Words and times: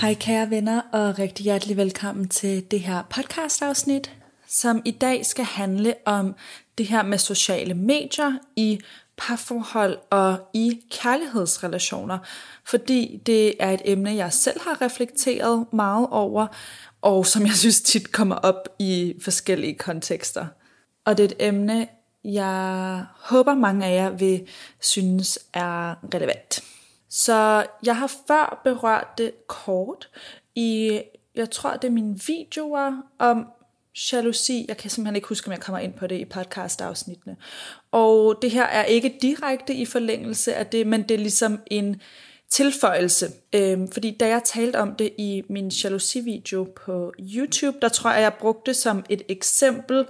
Hej 0.00 0.14
kære 0.14 0.50
venner, 0.50 0.80
og 0.92 1.18
rigtig 1.18 1.44
hjertelig 1.44 1.76
velkommen 1.76 2.28
til 2.28 2.70
det 2.70 2.80
her 2.80 3.02
podcast-afsnit, 3.10 4.12
som 4.48 4.82
i 4.84 4.90
dag 4.90 5.26
skal 5.26 5.44
handle 5.44 5.94
om 6.04 6.34
det 6.78 6.86
her 6.86 7.02
med 7.02 7.18
sociale 7.18 7.74
medier 7.74 8.32
i 8.56 8.80
parforhold 9.16 9.98
og 10.10 10.38
i 10.52 10.80
kærlighedsrelationer, 10.90 12.18
fordi 12.64 13.20
det 13.26 13.54
er 13.60 13.70
et 13.70 13.82
emne, 13.84 14.14
jeg 14.14 14.32
selv 14.32 14.60
har 14.60 14.82
reflekteret 14.82 15.66
meget 15.72 16.08
over, 16.10 16.46
og 17.02 17.26
som 17.26 17.46
jeg 17.46 17.54
synes 17.54 17.80
tit 17.80 18.12
kommer 18.12 18.36
op 18.36 18.68
i 18.78 19.14
forskellige 19.22 19.74
kontekster. 19.74 20.46
Og 21.04 21.16
det 21.18 21.24
er 21.24 21.28
et 21.28 21.48
emne, 21.48 21.88
jeg 22.24 23.04
håber 23.20 23.54
mange 23.54 23.86
af 23.86 23.94
jer 23.94 24.10
vil 24.10 24.48
synes 24.80 25.38
er 25.52 25.94
relevant. 26.14 26.73
Så 27.16 27.66
jeg 27.86 27.96
har 27.96 28.12
før 28.26 28.60
berørt 28.64 29.18
det 29.18 29.32
kort 29.46 30.08
i, 30.54 31.00
jeg 31.34 31.50
tror 31.50 31.76
det 31.76 31.88
er 31.88 31.92
mine 31.92 32.20
videoer 32.26 33.02
om 33.18 33.46
jalousi. 34.12 34.64
Jeg 34.68 34.76
kan 34.76 34.90
simpelthen 34.90 35.16
ikke 35.16 35.28
huske, 35.28 35.48
om 35.48 35.52
jeg 35.52 35.60
kommer 35.60 35.78
ind 35.78 35.94
på 35.94 36.06
det 36.06 36.18
i 36.18 36.24
podcast-afsnittene. 36.24 37.36
Og 37.92 38.38
det 38.42 38.50
her 38.50 38.64
er 38.64 38.84
ikke 38.84 39.18
direkte 39.22 39.74
i 39.74 39.84
forlængelse 39.84 40.54
af 40.54 40.66
det, 40.66 40.86
men 40.86 41.02
det 41.02 41.14
er 41.14 41.18
ligesom 41.18 41.60
en 41.66 42.00
tilføjelse. 42.50 43.28
Øhm, 43.52 43.92
fordi 43.92 44.16
da 44.20 44.28
jeg 44.28 44.42
talte 44.44 44.76
om 44.76 44.94
det 44.94 45.12
i 45.18 45.42
min 45.48 45.68
jalousi-video 45.68 46.68
på 46.86 47.12
YouTube, 47.18 47.78
der 47.82 47.88
tror 47.88 48.12
jeg, 48.12 48.22
jeg 48.22 48.34
brugte 48.34 48.70
det 48.70 48.76
som 48.76 49.04
et 49.08 49.22
eksempel 49.28 50.06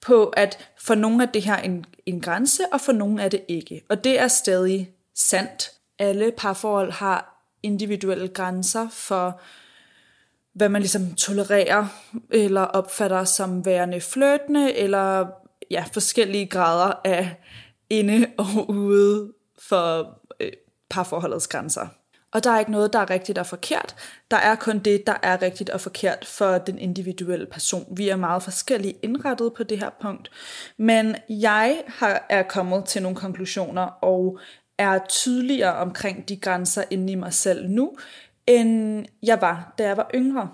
på, 0.00 0.24
at 0.26 0.70
for 0.80 0.94
nogle 0.94 1.22
af 1.22 1.28
det 1.28 1.42
her 1.42 1.56
en, 1.56 1.84
en 2.06 2.20
grænse, 2.20 2.62
og 2.72 2.80
for 2.80 2.92
nogle 2.92 3.22
er 3.22 3.28
det 3.28 3.42
ikke. 3.48 3.82
Og 3.88 4.04
det 4.04 4.20
er 4.20 4.28
stadig 4.28 4.90
sandt. 5.14 5.79
Alle 6.00 6.32
parforhold 6.36 6.92
har 6.92 7.46
individuelle 7.62 8.28
grænser 8.28 8.88
for, 8.88 9.40
hvad 10.52 10.68
man 10.68 10.82
ligesom 10.82 11.14
tolererer 11.14 11.86
eller 12.30 12.62
opfatter 12.62 13.24
som 13.24 13.64
værende 13.64 14.00
fløtende, 14.00 14.74
eller 14.74 15.26
ja, 15.70 15.84
forskellige 15.92 16.46
grader 16.46 16.92
af 17.04 17.36
inde 17.90 18.26
og 18.38 18.70
ude 18.70 19.32
for 19.58 20.18
øh, 20.40 20.52
parforholdets 20.90 21.48
grænser. 21.48 21.86
Og 22.32 22.44
der 22.44 22.50
er 22.50 22.58
ikke 22.58 22.70
noget, 22.70 22.92
der 22.92 22.98
er 22.98 23.10
rigtigt 23.10 23.38
og 23.38 23.46
forkert. 23.46 23.94
Der 24.30 24.36
er 24.36 24.54
kun 24.54 24.78
det, 24.78 25.06
der 25.06 25.14
er 25.22 25.42
rigtigt 25.42 25.70
og 25.70 25.80
forkert 25.80 26.24
for 26.24 26.58
den 26.58 26.78
individuelle 26.78 27.46
person. 27.46 27.86
Vi 27.96 28.08
er 28.08 28.16
meget 28.16 28.42
forskellige 28.42 28.94
indrettet 29.02 29.52
på 29.56 29.62
det 29.62 29.78
her 29.78 29.90
punkt. 30.02 30.30
Men 30.76 31.16
jeg 31.28 31.82
har, 31.86 32.26
er 32.28 32.42
kommet 32.42 32.84
til 32.84 33.02
nogle 33.02 33.16
konklusioner 33.16 33.82
og 33.82 34.38
er 34.80 34.98
tydeligere 35.08 35.74
omkring 35.74 36.28
de 36.28 36.36
grænser 36.36 36.84
inde 36.90 37.12
i 37.12 37.14
mig 37.14 37.32
selv 37.32 37.68
nu, 37.68 37.92
end 38.46 39.04
jeg 39.22 39.40
var, 39.40 39.74
da 39.78 39.86
jeg 39.86 39.96
var 39.96 40.10
yngre. 40.14 40.50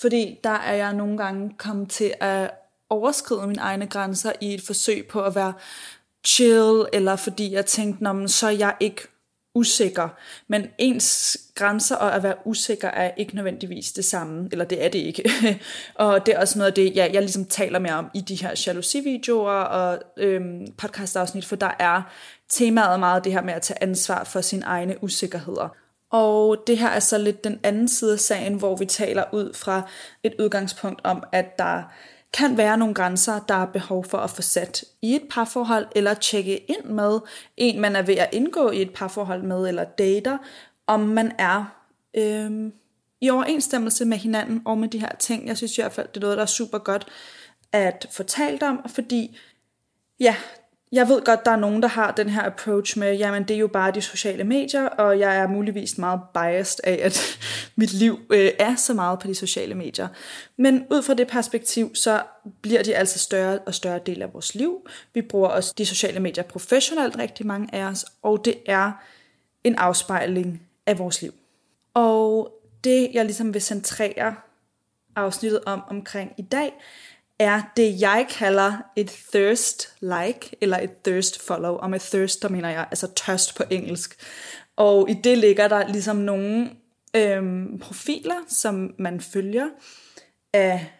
Fordi 0.00 0.38
der 0.44 0.50
er 0.50 0.74
jeg 0.74 0.92
nogle 0.94 1.18
gange 1.18 1.54
kommet 1.58 1.90
til 1.90 2.14
at 2.20 2.50
overskride 2.90 3.46
mine 3.46 3.60
egne 3.60 3.86
grænser 3.86 4.32
i 4.40 4.54
et 4.54 4.62
forsøg 4.62 5.06
på 5.06 5.22
at 5.22 5.34
være 5.34 5.52
chill, 6.26 6.84
eller 6.92 7.16
fordi 7.16 7.52
jeg 7.52 7.66
tænkte, 7.66 8.28
så 8.28 8.46
er 8.46 8.50
jeg 8.50 8.74
ikke 8.80 9.02
usikker. 9.54 10.08
Men 10.48 10.66
ens 10.78 11.38
grænser 11.54 11.96
og 11.96 12.14
at 12.14 12.22
være 12.22 12.34
usikker 12.44 12.88
er 12.88 13.10
ikke 13.16 13.34
nødvendigvis 13.34 13.92
det 13.92 14.04
samme, 14.04 14.48
eller 14.52 14.64
det 14.64 14.84
er 14.84 14.88
det 14.88 14.98
ikke. 14.98 15.30
og 15.94 16.26
det 16.26 16.34
er 16.34 16.40
også 16.40 16.58
noget 16.58 16.70
af 16.70 16.74
det, 16.74 16.96
jeg, 16.96 17.10
jeg 17.12 17.22
ligesom 17.22 17.44
taler 17.44 17.78
mere 17.78 17.94
om 17.94 18.10
i 18.14 18.20
de 18.20 18.34
her 18.34 18.62
jalousi-videoer 18.66 19.52
og 19.52 19.98
øhm, 20.16 20.66
podcast-afsnit, 20.78 21.44
for 21.44 21.56
der 21.56 21.70
er 21.78 22.02
temaet 22.48 23.00
meget 23.00 23.24
det 23.24 23.32
her 23.32 23.42
med 23.42 23.54
at 23.54 23.62
tage 23.62 23.82
ansvar 23.82 24.24
for 24.24 24.40
sine 24.40 24.64
egne 24.64 25.02
usikkerheder. 25.02 25.76
Og 26.10 26.56
det 26.66 26.78
her 26.78 26.88
er 26.88 27.00
så 27.00 27.18
lidt 27.18 27.44
den 27.44 27.60
anden 27.62 27.88
side 27.88 28.12
af 28.12 28.20
sagen, 28.20 28.54
hvor 28.54 28.76
vi 28.76 28.84
taler 28.84 29.24
ud 29.32 29.54
fra 29.54 29.82
et 30.22 30.34
udgangspunkt 30.38 31.00
om, 31.04 31.22
at 31.32 31.58
der 31.58 31.82
kan 32.32 32.56
være 32.56 32.78
nogle 32.78 32.94
grænser, 32.94 33.38
der 33.38 33.54
er 33.54 33.66
behov 33.66 34.04
for 34.04 34.18
at 34.18 34.30
få 34.30 34.42
sat 34.42 34.84
i 35.02 35.14
et 35.14 35.22
parforhold, 35.30 35.86
eller 35.96 36.14
tjekke 36.14 36.58
ind 36.58 36.84
med 36.84 37.20
en, 37.56 37.80
man 37.80 37.96
er 37.96 38.02
ved 38.02 38.14
at 38.14 38.28
indgå 38.32 38.70
i 38.70 38.82
et 38.82 38.92
parforhold 38.94 39.42
med, 39.42 39.68
eller 39.68 39.84
dater, 39.84 40.38
om 40.86 41.00
man 41.00 41.32
er 41.38 41.64
øhm, 42.14 42.72
i 43.20 43.30
overensstemmelse 43.30 44.04
med 44.04 44.18
hinanden 44.18 44.62
og 44.64 44.78
med 44.78 44.88
de 44.88 44.98
her 44.98 45.16
ting. 45.18 45.46
Jeg 45.46 45.56
synes 45.56 45.78
i 45.78 45.80
hvert 45.80 45.92
fald, 45.92 46.08
det 46.08 46.16
er 46.16 46.20
noget, 46.20 46.36
der 46.36 46.42
er 46.42 46.46
super 46.46 46.78
godt 46.78 47.06
at 47.72 48.06
få 48.10 48.22
talt 48.22 48.62
om, 48.62 48.88
fordi 48.88 49.38
ja, 50.20 50.36
jeg 50.92 51.08
ved 51.08 51.24
godt, 51.24 51.44
der 51.44 51.50
er 51.50 51.56
nogen, 51.56 51.82
der 51.82 51.88
har 51.88 52.10
den 52.10 52.28
her 52.28 52.42
approach 52.42 52.98
med, 52.98 53.16
jamen 53.16 53.42
det 53.42 53.54
er 53.54 53.58
jo 53.58 53.66
bare 53.66 53.90
de 53.90 54.00
sociale 54.00 54.44
medier, 54.44 54.86
og 54.86 55.18
jeg 55.18 55.36
er 55.36 55.46
muligvis 55.46 55.98
meget 55.98 56.20
biased 56.34 56.80
af, 56.84 57.00
at 57.02 57.38
mit 57.76 57.92
liv 57.92 58.20
øh, 58.30 58.50
er 58.58 58.76
så 58.76 58.94
meget 58.94 59.18
på 59.18 59.26
de 59.26 59.34
sociale 59.34 59.74
medier. 59.74 60.08
Men 60.56 60.86
ud 60.90 61.02
fra 61.02 61.14
det 61.14 61.28
perspektiv, 61.28 61.94
så 61.94 62.22
bliver 62.62 62.82
de 62.82 62.94
altså 62.94 63.18
større 63.18 63.58
og 63.58 63.74
større 63.74 64.00
del 64.06 64.22
af 64.22 64.34
vores 64.34 64.54
liv. 64.54 64.88
Vi 65.14 65.22
bruger 65.22 65.48
også 65.48 65.74
de 65.78 65.86
sociale 65.86 66.20
medier 66.20 66.44
professionelt, 66.44 67.18
rigtig 67.18 67.46
mange 67.46 67.74
af 67.74 67.84
os, 67.84 68.06
og 68.22 68.44
det 68.44 68.54
er 68.66 68.92
en 69.64 69.74
afspejling 69.74 70.62
af 70.86 70.98
vores 70.98 71.22
liv. 71.22 71.34
Og 71.94 72.52
det, 72.84 73.10
jeg 73.12 73.24
ligesom 73.24 73.54
vil 73.54 73.62
centrere 73.62 74.34
afsnittet 75.16 75.60
om 75.66 75.82
omkring 75.88 76.32
i 76.38 76.42
dag, 76.42 76.72
er 77.42 77.62
det, 77.76 78.00
jeg 78.00 78.26
kalder 78.30 78.72
et 78.96 79.10
thirst 79.32 79.94
like, 80.00 80.56
eller 80.60 80.78
et 80.78 80.90
thirst 81.04 81.42
follow. 81.42 81.72
Og 81.72 81.90
med 81.90 82.00
thirst, 82.00 82.42
der 82.42 82.48
mener 82.48 82.68
jeg 82.68 82.86
altså 82.90 83.08
tørst 83.14 83.56
på 83.56 83.62
engelsk. 83.70 84.16
Og 84.76 85.10
i 85.10 85.14
det 85.24 85.38
ligger 85.38 85.68
der 85.68 85.88
ligesom 85.88 86.16
nogle 86.16 86.70
øhm, 87.16 87.78
profiler, 87.78 88.44
som 88.48 88.94
man 88.98 89.20
følger 89.20 89.68
af 90.52 90.92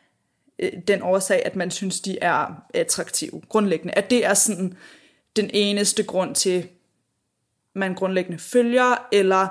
øh, 0.58 0.72
den 0.88 1.02
årsag, 1.02 1.46
at 1.46 1.56
man 1.56 1.70
synes, 1.70 2.00
de 2.00 2.18
er 2.18 2.62
attraktive, 2.74 3.42
grundlæggende. 3.48 3.94
At 3.94 4.10
det 4.10 4.24
er 4.24 4.34
sådan 4.34 4.76
den 5.36 5.50
eneste 5.52 6.02
grund 6.02 6.34
til, 6.34 6.68
man 7.74 7.94
grundlæggende 7.94 8.38
følger 8.38 9.08
eller 9.12 9.48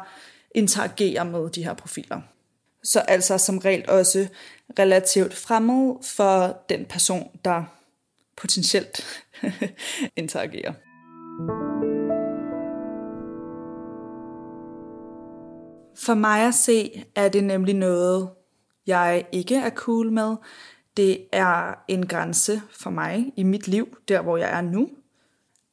interagerer 0.56 1.23
med 1.23 1.50
de 1.50 1.63
her 1.63 1.73
profiler. 1.73 2.22
Så 2.84 3.00
altså 3.00 3.38
som 3.38 3.58
regel 3.58 3.90
også 3.90 4.28
relativt 4.80 5.34
fremmed 5.34 5.96
for 6.03 6.64
den 6.69 6.86
person, 6.86 7.40
der 7.46 7.64
potentielt 8.38 9.06
interagerer. 10.16 10.74
For 16.06 16.14
mig 16.14 16.47
at 16.47 16.53
se, 16.53 17.06
er 17.16 17.30
det 17.30 17.44
nemlig 17.44 17.75
noget, 17.75 18.30
jeg 18.88 19.25
ikke 19.31 19.56
er 19.56 19.70
cool 19.70 20.12
med. 20.12 20.36
Det 20.97 21.25
er 21.31 21.74
en 21.88 22.08
grænse 22.08 22.62
for 22.72 22.90
mig 22.90 23.34
i 23.36 23.44
mit 23.44 23.68
liv, 23.68 23.97
der 24.08 24.22
hvor 24.22 24.38
jeg 24.38 24.58
er 24.58 24.62
nu. 24.62 24.90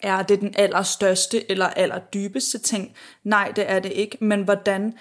Er 0.00 0.22
det 0.22 0.40
den 0.40 0.54
allerstørste 0.56 1.50
eller 1.50 1.66
allerdybeste 1.66 2.58
ting? 2.58 2.94
Nej, 3.24 3.52
det 3.56 3.70
er 3.70 3.78
det 3.78 3.92
ikke. 3.92 4.18
Men 4.20 4.42
hvordan 4.42 4.94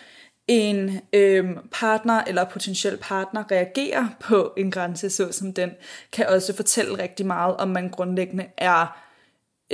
en 0.47 0.99
øhm, 1.13 1.57
partner 1.71 2.23
eller 2.23 2.43
potentiel 2.43 2.97
partner 3.01 3.51
reagerer 3.51 4.07
på 4.19 4.53
en 4.57 4.71
grænse, 4.71 5.09
så 5.09 5.31
som 5.31 5.53
den, 5.53 5.71
kan 6.11 6.27
også 6.27 6.55
fortælle 6.55 6.97
rigtig 6.97 7.25
meget, 7.25 7.57
om 7.57 7.67
man 7.67 7.89
grundlæggende 7.89 8.45
er 8.57 8.97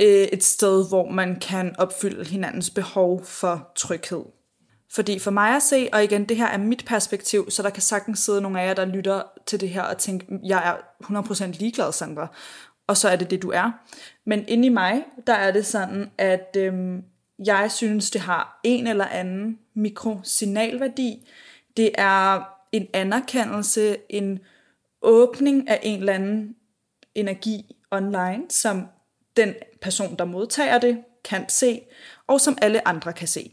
øh, 0.00 0.06
et 0.06 0.44
sted, 0.44 0.88
hvor 0.88 1.10
man 1.10 1.40
kan 1.40 1.74
opfylde 1.78 2.24
hinandens 2.24 2.70
behov 2.70 3.24
for 3.24 3.72
tryghed. 3.76 4.24
Fordi 4.90 5.18
for 5.18 5.30
mig 5.30 5.56
at 5.56 5.62
se, 5.62 5.88
og 5.92 6.04
igen, 6.04 6.24
det 6.24 6.36
her 6.36 6.46
er 6.46 6.58
mit 6.58 6.84
perspektiv, 6.86 7.50
så 7.50 7.62
der 7.62 7.70
kan 7.70 7.82
sagtens 7.82 8.18
sidde 8.18 8.40
nogle 8.40 8.60
af 8.60 8.66
jer, 8.66 8.74
der 8.74 8.84
lytter 8.84 9.22
til 9.46 9.60
det 9.60 9.68
her 9.68 9.82
og 9.82 9.98
tænker, 9.98 10.26
mm, 10.28 10.40
jeg 10.44 10.62
er 10.68 10.76
100% 11.04 11.58
ligeglad, 11.58 11.92
Sandra, 11.92 12.26
og 12.86 12.96
så 12.96 13.08
er 13.08 13.16
det 13.16 13.30
det, 13.30 13.42
du 13.42 13.50
er. 13.50 13.70
Men 14.26 14.44
inde 14.48 14.66
i 14.66 14.68
mig, 14.68 15.04
der 15.26 15.34
er 15.34 15.52
det 15.52 15.66
sådan, 15.66 16.10
at 16.18 16.56
øhm, 16.56 17.02
jeg 17.46 17.72
synes, 17.72 18.10
det 18.10 18.20
har 18.20 18.60
en 18.64 18.86
eller 18.86 19.06
anden 19.06 19.58
mikrosignalværdi. 19.74 21.28
Det 21.76 21.90
er 21.94 22.42
en 22.72 22.88
anerkendelse, 22.92 23.96
en 24.08 24.38
åbning 25.02 25.68
af 25.68 25.80
en 25.82 25.98
eller 25.98 26.12
anden 26.12 26.56
energi 27.14 27.76
online, 27.90 28.42
som 28.50 28.86
den 29.36 29.54
person, 29.80 30.16
der 30.16 30.24
modtager 30.24 30.78
det, 30.78 31.04
kan 31.24 31.48
se, 31.48 31.80
og 32.26 32.40
som 32.40 32.58
alle 32.62 32.88
andre 32.88 33.12
kan 33.12 33.28
se. 33.28 33.52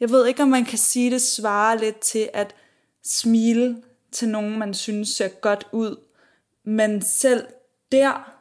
Jeg 0.00 0.10
ved 0.10 0.26
ikke, 0.26 0.42
om 0.42 0.48
man 0.48 0.64
kan 0.64 0.78
sige, 0.78 1.10
det 1.10 1.22
svarer 1.22 1.78
lidt 1.78 2.00
til 2.00 2.28
at 2.34 2.54
smile 3.04 3.82
til 4.12 4.28
nogen, 4.28 4.58
man 4.58 4.74
synes 4.74 5.08
ser 5.08 5.28
godt 5.28 5.66
ud, 5.72 5.96
men 6.64 7.02
selv 7.02 7.46
der, 7.92 8.32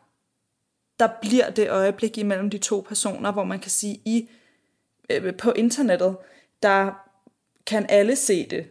der 1.00 1.10
bliver 1.22 1.50
det 1.50 1.70
øjeblik 1.70 2.18
imellem 2.18 2.50
de 2.50 2.58
to 2.58 2.86
personer, 2.88 3.32
hvor 3.32 3.44
man 3.44 3.60
kan 3.60 3.72
sige, 3.72 4.02
i 4.06 4.30
øh, 5.10 5.36
på 5.38 5.52
internettet, 5.52 6.18
der 6.64 6.92
kan 7.68 7.86
alle 7.90 8.16
se 8.16 8.48
det 8.50 8.68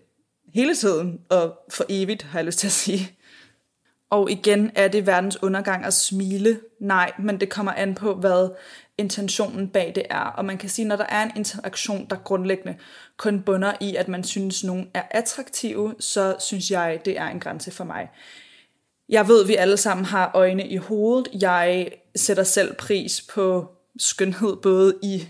hele 0.54 0.74
tiden, 0.74 1.20
og 1.28 1.58
for 1.70 1.84
evigt, 1.88 2.22
har 2.22 2.38
jeg 2.38 2.46
lyst 2.46 2.58
til 2.58 2.66
at 2.66 2.72
sige. 2.72 3.10
Og 4.10 4.30
igen 4.30 4.70
er 4.74 4.88
det 4.88 5.06
verdens 5.06 5.42
undergang 5.42 5.84
at 5.84 5.94
smile. 5.94 6.60
Nej, 6.80 7.12
men 7.18 7.40
det 7.40 7.50
kommer 7.50 7.72
an 7.72 7.94
på, 7.94 8.14
hvad 8.14 8.48
intentionen 8.98 9.68
bag 9.68 9.92
det 9.94 10.02
er. 10.10 10.20
Og 10.20 10.44
man 10.44 10.58
kan 10.58 10.68
sige, 10.68 10.88
når 10.88 10.96
der 10.96 11.06
er 11.08 11.22
en 11.22 11.30
interaktion, 11.36 12.06
der 12.10 12.16
grundlæggende 12.16 12.76
kun 13.16 13.42
bunder 13.42 13.72
i, 13.80 13.96
at 13.96 14.08
man 14.08 14.24
synes, 14.24 14.64
nogen 14.64 14.90
er 14.94 15.02
attraktive, 15.10 15.94
så 16.00 16.36
synes 16.40 16.70
jeg, 16.70 17.00
det 17.04 17.18
er 17.18 17.26
en 17.26 17.40
grænse 17.40 17.70
for 17.70 17.84
mig. 17.84 18.08
Jeg 19.08 19.28
ved, 19.28 19.46
vi 19.46 19.54
alle 19.54 19.76
sammen 19.76 20.04
har 20.04 20.30
øjne 20.34 20.68
i 20.68 20.76
hovedet. 20.76 21.28
Jeg 21.40 21.90
sætter 22.16 22.42
selv 22.42 22.74
pris 22.74 23.26
på 23.34 23.70
skønhed, 23.98 24.56
både 24.56 24.98
i 25.02 25.28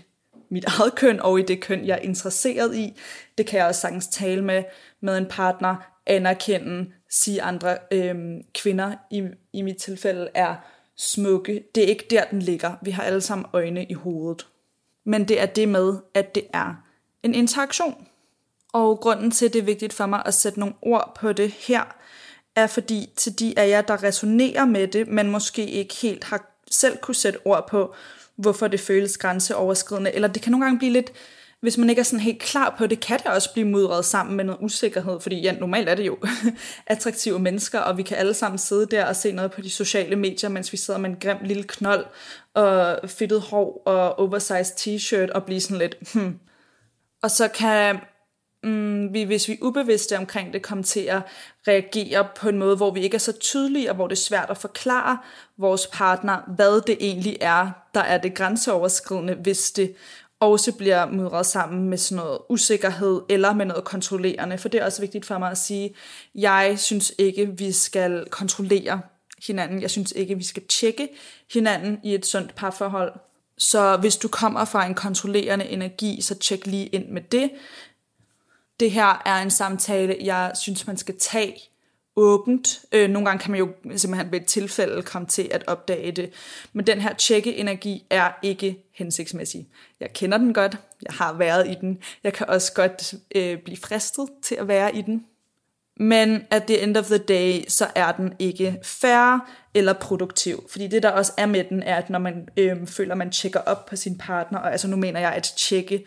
mit 0.49 0.65
eget 0.65 0.95
køn 0.95 1.19
og 1.19 1.39
i 1.39 1.43
det 1.43 1.61
køn, 1.61 1.85
jeg 1.85 1.93
er 1.93 2.01
interesseret 2.01 2.75
i. 2.75 2.99
Det 3.37 3.47
kan 3.47 3.59
jeg 3.59 3.67
også 3.67 3.81
sagtens 3.81 4.07
tale 4.07 4.43
med, 4.43 4.63
med 5.01 5.17
en 5.17 5.25
partner, 5.29 5.75
anerkende, 6.05 6.91
sige 7.09 7.41
andre 7.41 7.77
øh, 7.91 8.15
kvinder 8.53 8.95
i, 9.11 9.23
i 9.53 9.61
mit 9.61 9.77
tilfælde 9.77 10.29
er 10.33 10.55
smukke. 10.97 11.63
Det 11.75 11.83
er 11.83 11.87
ikke 11.87 12.07
der, 12.09 12.23
den 12.23 12.39
ligger. 12.39 12.75
Vi 12.81 12.91
har 12.91 13.03
alle 13.03 13.21
sammen 13.21 13.45
øjne 13.53 13.85
i 13.85 13.93
hovedet. 13.93 14.47
Men 15.05 15.27
det 15.27 15.41
er 15.41 15.45
det 15.45 15.69
med, 15.69 15.97
at 16.13 16.35
det 16.35 16.43
er 16.53 16.83
en 17.23 17.35
interaktion. 17.35 18.07
Og 18.73 18.99
grunden 18.99 19.31
til, 19.31 19.45
at 19.45 19.53
det 19.53 19.59
er 19.59 19.65
vigtigt 19.65 19.93
for 19.93 20.05
mig 20.05 20.23
at 20.25 20.33
sætte 20.33 20.59
nogle 20.59 20.75
ord 20.81 21.17
på 21.19 21.33
det 21.33 21.51
her, 21.51 21.95
er 22.55 22.67
fordi 22.67 23.09
til 23.15 23.39
de 23.39 23.53
af 23.57 23.69
jer, 23.69 23.81
der 23.81 24.03
resonerer 24.03 24.65
med 24.65 24.87
det, 24.87 25.07
men 25.07 25.31
måske 25.31 25.65
ikke 25.65 25.95
helt 25.95 26.23
har 26.23 26.51
selv 26.71 26.97
kunne 26.97 27.15
sætte 27.15 27.39
ord 27.45 27.67
på, 27.67 27.95
hvorfor 28.37 28.67
det 28.67 28.79
føles 28.79 29.17
grænseoverskridende, 29.17 30.15
eller 30.15 30.27
det 30.27 30.41
kan 30.41 30.51
nogle 30.51 30.65
gange 30.65 30.77
blive 30.77 30.93
lidt, 30.93 31.11
hvis 31.61 31.77
man 31.77 31.89
ikke 31.89 31.99
er 31.99 32.03
sådan 32.03 32.19
helt 32.19 32.41
klar 32.41 32.75
på 32.77 32.87
det, 32.87 32.99
kan 32.99 33.19
det 33.19 33.27
også 33.27 33.53
blive 33.53 33.67
mudret 33.67 34.05
sammen 34.05 34.35
med 34.35 34.43
noget 34.43 34.59
usikkerhed, 34.61 35.19
fordi 35.19 35.41
ja, 35.41 35.51
normalt 35.51 35.89
er 35.89 35.95
det 35.95 36.07
jo 36.07 36.17
attraktive 36.87 37.39
mennesker, 37.39 37.79
og 37.79 37.97
vi 37.97 38.03
kan 38.03 38.17
alle 38.17 38.33
sammen 38.33 38.57
sidde 38.57 38.85
der 38.85 39.05
og 39.05 39.15
se 39.15 39.31
noget 39.31 39.51
på 39.51 39.61
de 39.61 39.69
sociale 39.69 40.15
medier, 40.15 40.49
mens 40.49 40.71
vi 40.71 40.77
sidder 40.77 40.99
med 40.99 41.09
en 41.09 41.15
grim 41.15 41.37
lille 41.43 41.63
knold, 41.63 42.05
og 42.53 43.09
fedtet 43.09 43.41
hår 43.41 43.81
og 43.85 44.19
oversized 44.19 44.75
t-shirt, 44.75 45.31
og 45.31 45.43
blive 45.43 45.61
sådan 45.61 45.77
lidt, 45.77 45.95
hmm. 46.13 46.39
Og 47.23 47.31
så 47.31 47.47
kan 47.47 47.99
mm, 48.65 49.13
vi, 49.13 49.23
hvis 49.23 49.47
vi 49.47 49.53
er 49.53 49.57
ubevidste 49.61 50.17
omkring 50.17 50.53
det, 50.53 50.61
komme 50.61 50.83
til 50.83 50.99
at 50.99 51.21
reagere 51.67 52.27
på 52.35 52.49
en 52.49 52.57
måde, 52.57 52.75
hvor 52.75 52.91
vi 52.91 53.01
ikke 53.01 53.15
er 53.15 53.19
så 53.19 53.31
tydelige, 53.31 53.89
og 53.89 53.95
hvor 53.95 54.07
det 54.07 54.15
er 54.15 54.21
svært 54.21 54.49
at 54.49 54.57
forklare 54.57 55.17
vores 55.57 55.87
partner, 55.87 56.37
hvad 56.55 56.81
det 56.81 56.97
egentlig 56.99 57.37
er, 57.41 57.71
der 57.93 58.01
er 58.01 58.17
det 58.17 58.33
grænseoverskridende, 58.33 59.33
hvis 59.33 59.71
det 59.71 59.95
også 60.39 60.71
bliver 60.71 61.11
mudret 61.11 61.45
sammen 61.45 61.89
med 61.89 61.97
sådan 61.97 62.23
noget 62.23 62.39
usikkerhed 62.49 63.21
eller 63.29 63.53
med 63.53 63.65
noget 63.65 63.83
kontrollerende. 63.83 64.57
For 64.57 64.69
det 64.69 64.81
er 64.81 64.85
også 64.85 65.01
vigtigt 65.01 65.25
for 65.25 65.37
mig 65.37 65.51
at 65.51 65.57
sige, 65.57 65.95
jeg 66.35 66.75
synes 66.77 67.13
ikke, 67.17 67.57
vi 67.57 67.71
skal 67.71 68.25
kontrollere 68.29 69.01
hinanden. 69.47 69.81
Jeg 69.81 69.91
synes 69.91 70.11
ikke, 70.11 70.35
vi 70.35 70.43
skal 70.43 70.63
tjekke 70.67 71.09
hinanden 71.53 71.99
i 72.03 72.13
et 72.13 72.25
sundt 72.25 72.55
parforhold. 72.55 73.13
Så 73.57 73.97
hvis 73.97 74.17
du 74.17 74.27
kommer 74.27 74.65
fra 74.65 74.85
en 74.85 74.93
kontrollerende 74.93 75.65
energi, 75.65 76.21
så 76.21 76.35
tjek 76.35 76.65
lige 76.65 76.85
ind 76.85 77.09
med 77.09 77.21
det 77.21 77.49
det 78.79 78.91
her 78.91 79.21
er 79.25 79.41
en 79.41 79.51
samtale, 79.51 80.17
jeg 80.23 80.51
synes, 80.55 80.87
man 80.87 80.97
skal 80.97 81.15
tage 81.19 81.55
åbent. 82.15 82.81
Øh, 82.91 83.09
nogle 83.09 83.25
gange 83.25 83.43
kan 83.43 83.51
man 83.51 83.59
jo 83.59 83.69
simpelthen 83.95 84.31
ved 84.31 84.41
et 84.41 84.45
tilfælde 84.45 85.01
komme 85.01 85.27
til 85.27 85.49
at 85.51 85.63
opdage 85.67 86.11
det. 86.11 86.33
Men 86.73 86.87
den 86.87 87.01
her 87.01 87.13
tjekke-energi 87.13 88.05
er 88.09 88.31
ikke 88.41 88.77
hensigtsmæssig. 88.93 89.67
Jeg 89.99 90.13
kender 90.13 90.37
den 90.37 90.53
godt. 90.53 90.77
Jeg 91.01 91.13
har 91.13 91.33
været 91.33 91.67
i 91.67 91.75
den. 91.81 91.99
Jeg 92.23 92.33
kan 92.33 92.49
også 92.49 92.73
godt 92.73 93.13
øh, 93.35 93.57
blive 93.57 93.77
fristet 93.77 94.29
til 94.43 94.55
at 94.55 94.67
være 94.67 94.95
i 94.95 95.01
den. 95.01 95.25
Men 95.97 96.43
at 96.49 96.63
the 96.63 96.81
end 96.81 96.97
of 96.97 97.05
the 97.05 97.17
day, 97.17 97.63
så 97.67 97.87
er 97.95 98.11
den 98.11 98.33
ikke 98.39 98.79
færre 98.83 99.41
eller 99.73 99.93
produktiv. 99.93 100.69
Fordi 100.71 100.87
det, 100.87 101.03
der 101.03 101.09
også 101.09 101.33
er 101.37 101.45
med 101.45 101.63
den, 101.63 101.83
er, 101.83 101.95
at 101.95 102.09
når 102.09 102.19
man 102.19 102.47
øh, 102.57 102.87
føler, 102.87 103.15
man 103.15 103.31
tjekker 103.31 103.59
op 103.59 103.85
på 103.85 103.95
sin 103.95 104.17
partner, 104.17 104.59
og 104.59 104.71
altså 104.71 104.87
nu 104.87 104.95
mener 104.95 105.19
jeg 105.19 105.31
at 105.31 105.53
tjekke 105.57 106.05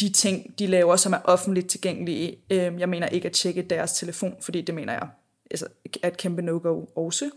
de 0.00 0.12
ting, 0.12 0.58
de 0.58 0.66
laver, 0.66 0.96
som 0.96 1.12
er 1.12 1.18
offentligt 1.24 1.70
tilgængelige. 1.70 2.38
Øh, 2.50 2.80
jeg 2.80 2.88
mener 2.88 3.06
ikke 3.06 3.26
at 3.26 3.32
tjekke 3.32 3.62
deres 3.62 3.92
telefon, 3.92 4.36
fordi 4.40 4.60
det 4.60 4.74
mener 4.74 4.92
jeg 4.92 5.08
altså, 5.50 5.66
er 6.02 6.08
et 6.08 6.16
kæmpe 6.16 6.42
no-go 6.42 6.84
også. 6.96 7.30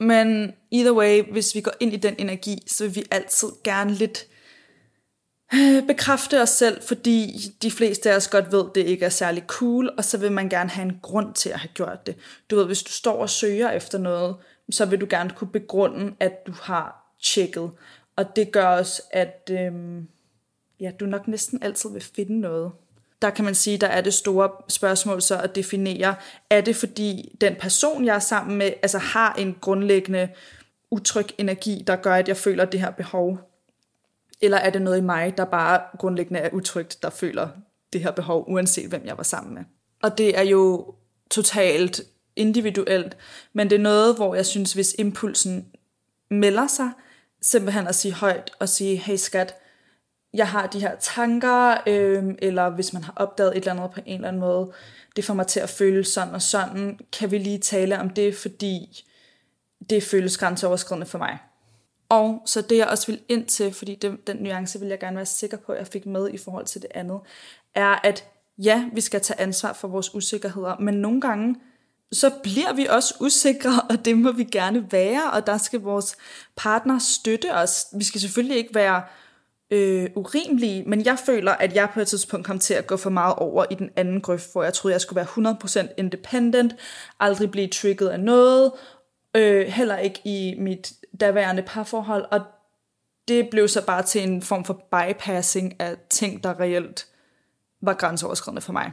Men 0.00 0.52
either 0.70 0.92
way, 0.92 1.22
hvis 1.32 1.54
vi 1.54 1.60
går 1.60 1.72
ind 1.80 1.92
i 1.92 1.96
den 1.96 2.14
energi, 2.18 2.62
så 2.66 2.84
vil 2.84 2.96
vi 2.96 3.04
altid 3.10 3.48
gerne 3.64 3.92
lidt 3.92 4.26
øh, 5.54 5.86
bekræfte 5.86 6.42
os 6.42 6.48
selv, 6.48 6.82
fordi 6.82 7.38
de 7.62 7.70
fleste 7.70 8.10
af 8.10 8.16
os 8.16 8.28
godt 8.28 8.52
ved, 8.52 8.64
at 8.68 8.74
det 8.74 8.86
ikke 8.86 9.04
er 9.04 9.10
særlig 9.10 9.44
cool, 9.46 9.90
og 9.98 10.04
så 10.04 10.18
vil 10.18 10.32
man 10.32 10.48
gerne 10.48 10.70
have 10.70 10.84
en 10.88 10.98
grund 11.02 11.34
til 11.34 11.50
at 11.50 11.58
have 11.58 11.70
gjort 11.74 12.06
det. 12.06 12.16
Du 12.50 12.56
ved, 12.56 12.66
hvis 12.66 12.82
du 12.82 12.92
står 12.92 13.22
og 13.22 13.30
søger 13.30 13.70
efter 13.70 13.98
noget, 13.98 14.36
så 14.70 14.86
vil 14.86 15.00
du 15.00 15.06
gerne 15.10 15.30
kunne 15.30 15.52
begrunde, 15.52 16.14
at 16.20 16.46
du 16.46 16.52
har 16.62 17.14
tjekket. 17.24 17.70
Og 18.16 18.36
det 18.36 18.52
gør 18.52 18.66
også, 18.66 19.02
at... 19.10 19.50
Øh, 19.52 19.72
ja, 20.80 20.90
du 21.00 21.06
nok 21.06 21.28
næsten 21.28 21.62
altid 21.62 21.90
vil 21.90 22.02
finde 22.02 22.40
noget. 22.40 22.72
Der 23.22 23.30
kan 23.30 23.44
man 23.44 23.54
sige, 23.54 23.78
der 23.78 23.86
er 23.86 24.00
det 24.00 24.14
store 24.14 24.50
spørgsmål 24.68 25.22
så 25.22 25.40
at 25.40 25.54
definere, 25.54 26.14
er 26.50 26.60
det 26.60 26.76
fordi 26.76 27.36
den 27.40 27.54
person, 27.60 28.04
jeg 28.04 28.14
er 28.14 28.18
sammen 28.18 28.58
med, 28.58 28.72
altså 28.82 28.98
har 28.98 29.32
en 29.32 29.56
grundlæggende 29.60 30.28
utryg 30.90 31.26
energi, 31.38 31.84
der 31.86 31.96
gør, 31.96 32.14
at 32.14 32.28
jeg 32.28 32.36
føler 32.36 32.64
det 32.64 32.80
her 32.80 32.90
behov? 32.90 33.38
Eller 34.40 34.56
er 34.56 34.70
det 34.70 34.82
noget 34.82 34.98
i 34.98 35.00
mig, 35.00 35.36
der 35.36 35.44
bare 35.44 35.80
grundlæggende 35.98 36.40
er 36.40 36.50
utrygt, 36.52 37.02
der 37.02 37.10
føler 37.10 37.48
det 37.92 38.00
her 38.00 38.10
behov, 38.10 38.44
uanset 38.48 38.88
hvem 38.88 39.02
jeg 39.04 39.16
var 39.16 39.22
sammen 39.22 39.54
med? 39.54 39.62
Og 40.02 40.18
det 40.18 40.38
er 40.38 40.42
jo 40.42 40.94
totalt 41.30 42.00
individuelt, 42.36 43.16
men 43.52 43.70
det 43.70 43.76
er 43.76 43.82
noget, 43.82 44.16
hvor 44.16 44.34
jeg 44.34 44.46
synes, 44.46 44.72
hvis 44.72 44.94
impulsen 44.98 45.66
melder 46.30 46.66
sig, 46.66 46.90
simpelthen 47.42 47.86
at 47.86 47.94
sige 47.94 48.14
højt 48.14 48.50
og 48.58 48.68
sige, 48.68 48.96
hey 48.96 49.16
skat, 49.16 49.54
jeg 50.34 50.48
har 50.48 50.66
de 50.66 50.80
her 50.80 50.96
tanker, 51.00 51.76
øh, 51.86 52.24
eller 52.38 52.70
hvis 52.70 52.92
man 52.92 53.04
har 53.04 53.12
opdaget 53.16 53.50
et 53.50 53.56
eller 53.56 53.72
andet 53.72 53.90
på 53.90 54.00
en 54.06 54.14
eller 54.14 54.28
anden 54.28 54.40
måde, 54.40 54.72
det 55.16 55.24
får 55.24 55.34
mig 55.34 55.46
til 55.46 55.60
at 55.60 55.68
føle 55.68 56.04
sådan 56.04 56.34
og 56.34 56.42
sådan, 56.42 56.98
kan 57.12 57.30
vi 57.30 57.38
lige 57.38 57.58
tale 57.58 58.00
om 58.00 58.10
det, 58.10 58.36
fordi 58.36 59.04
det 59.90 60.02
føles 60.02 60.38
grænseoverskridende 60.38 61.06
for 61.06 61.18
mig. 61.18 61.38
Og 62.08 62.42
så 62.46 62.62
det 62.62 62.76
jeg 62.76 62.86
også 62.86 63.06
vil 63.06 63.20
ind 63.28 63.46
til, 63.46 63.72
fordi 63.72 63.94
det, 63.94 64.26
den 64.26 64.36
nuance 64.36 64.80
vil 64.80 64.88
jeg 64.88 65.00
gerne 65.00 65.16
være 65.16 65.26
sikker 65.26 65.56
på, 65.56 65.72
at 65.72 65.78
jeg 65.78 65.86
fik 65.86 66.06
med 66.06 66.30
i 66.30 66.38
forhold 66.38 66.66
til 66.66 66.82
det 66.82 66.90
andet, 66.94 67.20
er 67.74 68.06
at 68.06 68.24
ja, 68.58 68.88
vi 68.92 69.00
skal 69.00 69.20
tage 69.20 69.40
ansvar 69.40 69.72
for 69.72 69.88
vores 69.88 70.14
usikkerheder, 70.14 70.76
men 70.80 70.94
nogle 70.94 71.20
gange, 71.20 71.56
så 72.12 72.30
bliver 72.42 72.72
vi 72.72 72.86
også 72.86 73.14
usikre, 73.20 73.82
og 73.90 74.04
det 74.04 74.18
må 74.18 74.32
vi 74.32 74.44
gerne 74.44 74.92
være, 74.92 75.30
og 75.30 75.46
der 75.46 75.58
skal 75.58 75.80
vores 75.80 76.16
partner 76.56 76.98
støtte 76.98 77.54
os. 77.54 77.86
Vi 77.92 78.04
skal 78.04 78.20
selvfølgelig 78.20 78.56
ikke 78.56 78.74
være 78.74 79.02
øh, 79.70 80.10
urimelige, 80.14 80.84
men 80.84 81.04
jeg 81.04 81.18
føler, 81.26 81.52
at 81.52 81.74
jeg 81.74 81.90
på 81.94 82.00
et 82.00 82.06
tidspunkt 82.06 82.46
kom 82.46 82.58
til 82.58 82.74
at 82.74 82.86
gå 82.86 82.96
for 82.96 83.10
meget 83.10 83.34
over 83.34 83.64
i 83.70 83.74
den 83.74 83.90
anden 83.96 84.20
grøft, 84.20 84.52
hvor 84.52 84.62
jeg 84.62 84.74
troede, 84.74 84.92
jeg 84.92 85.00
skulle 85.00 85.16
være 85.16 85.86
100% 85.88 85.94
independent, 85.96 86.74
aldrig 87.20 87.50
blive 87.50 87.68
trigget 87.68 88.08
af 88.08 88.20
noget, 88.20 88.72
øh, 89.36 89.66
heller 89.66 89.96
ikke 89.96 90.20
i 90.24 90.54
mit 90.58 90.92
daværende 91.20 91.62
parforhold, 91.62 92.24
og 92.30 92.40
det 93.28 93.50
blev 93.50 93.68
så 93.68 93.86
bare 93.86 94.02
til 94.02 94.22
en 94.22 94.42
form 94.42 94.64
for 94.64 94.82
bypassing 94.90 95.80
af 95.80 95.96
ting, 96.10 96.44
der 96.44 96.60
reelt 96.60 97.06
var 97.82 97.94
grænseoverskridende 97.94 98.62
for 98.62 98.72
mig. 98.72 98.92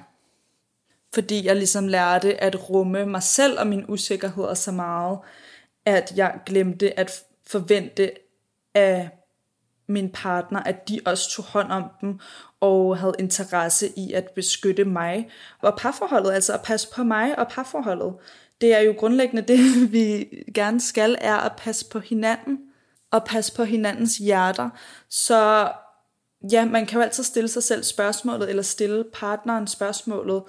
Fordi 1.13 1.45
jeg 1.45 1.55
ligesom 1.55 1.87
lærte 1.87 2.43
at 2.43 2.69
rumme 2.69 3.05
mig 3.05 3.23
selv 3.23 3.59
og 3.59 3.67
mine 3.67 3.89
usikkerheder 3.89 4.53
så 4.53 4.71
meget, 4.71 5.19
at 5.85 6.13
jeg 6.15 6.39
glemte 6.45 6.99
at 6.99 7.23
forvente 7.47 8.11
af 8.73 9.09
min 9.87 10.09
partner, 10.09 10.59
at 10.63 10.89
de 10.89 10.99
også 11.05 11.29
tog 11.29 11.45
hånd 11.45 11.71
om 11.71 11.83
dem 12.01 12.19
og 12.59 12.97
havde 12.97 13.15
interesse 13.19 13.89
i 13.97 14.13
at 14.13 14.29
beskytte 14.35 14.85
mig 14.85 15.29
og 15.61 15.77
parforholdet, 15.77 16.31
altså 16.31 16.53
at 16.53 16.61
passe 16.61 16.87
på 16.95 17.03
mig 17.03 17.39
og 17.39 17.47
parforholdet. 17.47 18.13
Det 18.61 18.73
er 18.73 18.79
jo 18.79 18.95
grundlæggende 18.97 19.41
det, 19.41 19.59
vi 19.93 20.27
gerne 20.53 20.81
skal, 20.81 21.17
er 21.21 21.35
at 21.35 21.51
passe 21.57 21.89
på 21.89 21.99
hinanden 21.99 22.59
og 23.11 23.25
passe 23.25 23.55
på 23.55 23.63
hinandens 23.63 24.17
hjerter. 24.17 24.69
Så 25.09 25.71
ja, 26.51 26.65
man 26.65 26.85
kan 26.85 26.97
jo 26.97 27.03
altid 27.03 27.23
stille 27.23 27.47
sig 27.47 27.63
selv 27.63 27.83
spørgsmålet, 27.83 28.49
eller 28.49 28.63
stille 28.63 29.03
partneren 29.13 29.67
spørgsmålet, 29.67 30.43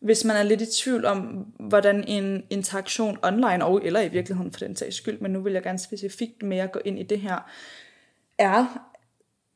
hvis 0.00 0.24
man 0.24 0.36
er 0.36 0.42
lidt 0.42 0.60
i 0.60 0.82
tvivl 0.82 1.04
om, 1.04 1.46
hvordan 1.60 2.04
en 2.08 2.42
interaktion 2.50 3.18
online, 3.22 3.64
og 3.64 3.80
eller 3.84 4.00
i 4.00 4.08
virkeligheden 4.08 4.52
for 4.52 4.58
den 4.58 4.76
sags 4.76 4.96
skyld, 4.96 5.20
men 5.20 5.30
nu 5.30 5.40
vil 5.40 5.52
jeg 5.52 5.62
gerne 5.62 5.78
specifikt 5.78 6.42
mere 6.42 6.66
gå 6.66 6.80
ind 6.84 6.98
i 6.98 7.02
det 7.02 7.20
her, 7.20 7.50
er, 8.38 8.66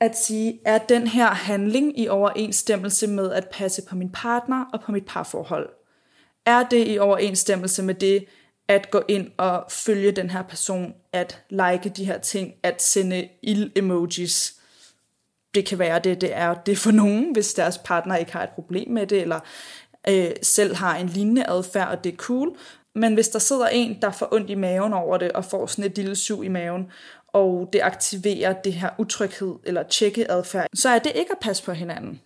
at 0.00 0.18
sige, 0.18 0.60
er 0.64 0.78
den 0.78 1.06
her 1.06 1.26
handling 1.26 1.98
i 2.00 2.08
overensstemmelse 2.08 3.06
med 3.06 3.32
at 3.32 3.48
passe 3.52 3.82
på 3.88 3.96
min 3.96 4.12
partner 4.12 4.64
og 4.72 4.80
på 4.80 4.92
mit 4.92 5.06
parforhold? 5.06 5.68
Er 6.46 6.62
det 6.62 6.88
i 6.88 6.98
overensstemmelse 6.98 7.82
med 7.82 7.94
det, 7.94 8.24
at 8.68 8.90
gå 8.90 9.02
ind 9.08 9.30
og 9.36 9.64
følge 9.68 10.12
den 10.12 10.30
her 10.30 10.42
person, 10.42 10.94
at 11.12 11.42
like 11.50 11.88
de 11.88 12.04
her 12.04 12.18
ting, 12.18 12.54
at 12.62 12.82
sende 12.82 13.28
ild-emojis? 13.42 14.54
Det 15.54 15.66
kan 15.66 15.78
være 15.78 15.98
det, 15.98 16.20
det 16.20 16.36
er 16.36 16.54
det 16.54 16.78
for 16.78 16.90
nogen, 16.90 17.32
hvis 17.32 17.54
deres 17.54 17.78
partner 17.78 18.16
ikke 18.16 18.32
har 18.32 18.42
et 18.42 18.50
problem 18.50 18.90
med 18.90 19.06
det, 19.06 19.20
eller 19.20 19.40
øh, 20.08 20.30
selv 20.42 20.74
har 20.74 20.96
en 20.96 21.08
lignende 21.08 21.48
adfærd, 21.48 21.88
og 21.88 22.04
det 22.04 22.12
er 22.12 22.16
cool. 22.16 22.56
Men 22.94 23.14
hvis 23.14 23.28
der 23.28 23.38
sidder 23.38 23.66
en, 23.66 23.98
der 24.02 24.10
får 24.10 24.34
ondt 24.34 24.50
i 24.50 24.54
maven 24.54 24.92
over 24.92 25.18
det, 25.18 25.32
og 25.32 25.44
får 25.44 25.66
sådan 25.66 25.90
et 25.90 25.96
lille 25.96 26.16
syv 26.16 26.44
i 26.44 26.48
maven, 26.48 26.90
og 27.38 27.68
det 27.72 27.80
aktiverer 27.82 28.52
det 28.52 28.72
her 28.72 28.90
utryghed 28.98 29.54
eller 29.64 29.82
tjekkeadfærd, 29.82 30.66
så 30.74 30.88
er 30.88 30.98
det 30.98 31.12
ikke 31.14 31.32
at 31.32 31.38
passe 31.40 31.64
på 31.64 31.72
hinanden. 31.72 32.20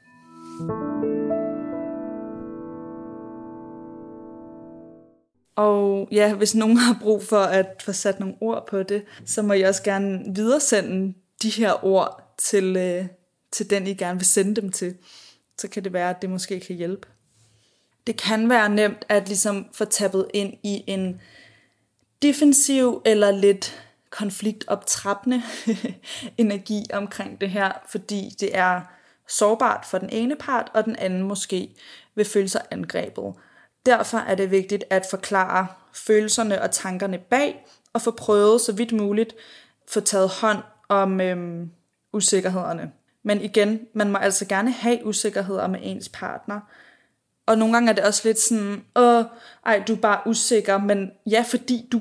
Og 5.57 6.09
ja, 6.13 6.35
hvis 6.35 6.55
nogen 6.55 6.77
har 6.77 6.99
brug 7.03 7.23
for 7.23 7.43
at 7.43 7.83
få 7.85 7.93
sat 7.93 8.21
nogle 8.21 8.35
ord 8.41 8.67
på 8.67 8.83
det, 8.83 9.05
så 9.27 9.43
må 9.43 9.53
jeg 9.53 9.69
også 9.69 9.83
gerne 9.83 10.35
videresende 10.35 11.15
de 11.43 11.51
her 11.51 11.85
ord 11.85 12.35
til, 12.39 12.77
øh, 12.77 13.07
til 13.53 13.71
den, 13.71 13.87
I 13.87 13.95
gerne 13.95 14.19
vil 14.19 14.27
sende 14.27 14.61
dem 14.61 14.73
til. 14.73 14.97
Så 15.59 15.69
kan 15.69 15.85
det 15.85 15.93
være, 15.93 16.11
at 16.11 16.23
det 16.23 16.31
måske 16.31 16.61
kan 16.61 16.77
hjælpe. 16.77 17.09
Det 18.07 18.17
kan 18.17 18.51
være 18.51 18.69
nemt 18.69 19.05
at 19.09 19.29
ligesom 19.29 19.67
få 19.75 19.85
tappet 19.85 20.27
ind 20.35 20.55
i 20.63 20.85
en 20.87 21.21
defensiv 22.23 23.03
eller 23.05 23.31
lidt 23.31 23.92
konfliktoptrappende 24.13 25.43
energi 26.39 26.85
omkring 26.93 27.41
det 27.41 27.51
her, 27.51 27.73
fordi 27.89 28.31
det 28.41 28.57
er 28.57 28.81
sårbart 29.29 29.87
for 29.87 29.99
den 29.99 30.11
ene 30.13 30.37
part, 30.37 30.71
og 30.75 30.85
den 30.85 30.97
anden 30.97 31.23
måske 31.23 31.77
vil 32.15 32.25
føle 32.25 32.49
sig 32.49 32.63
angrebet. 32.71 33.35
Derfor 33.87 34.19
er 34.19 34.35
det 34.35 34.51
vigtigt 34.51 34.85
at 34.91 35.07
forklare 35.11 35.67
følelserne 35.95 36.63
og 36.63 36.71
tankerne 36.71 37.19
bag, 37.19 37.67
og 37.93 38.03
få 38.03 38.11
prøvet 38.11 38.61
så 38.61 38.73
vidt 38.73 38.93
muligt 38.93 39.35
få 39.89 40.01
taget 40.01 40.29
hånd 40.29 40.59
om 40.89 41.21
øhm, 41.21 41.71
usikkerhederne. 42.13 42.93
Men 43.23 43.41
igen, 43.41 43.81
man 43.95 44.13
må 44.13 44.19
altså 44.19 44.47
gerne 44.47 44.73
have 44.73 45.07
usikkerheder 45.07 45.67
med 45.67 45.81
ens 45.83 46.09
partner. 46.09 46.61
Og 47.47 47.59
nogle 47.59 47.75
gange 47.75 47.91
er 47.91 47.95
det 47.95 48.05
også 48.05 48.23
lidt 48.25 48.39
sådan, 48.39 48.85
åh, 48.97 49.25
ej, 49.67 49.83
du 49.89 49.93
er 49.93 50.01
bare 50.01 50.21
usikker, 50.27 50.79
men 50.79 51.11
ja, 51.27 51.45
fordi 51.49 51.89
du 51.93 52.01